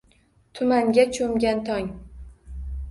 Tumanga 0.59 1.05
cho`mgan 1.19 1.63
tong 1.71 1.95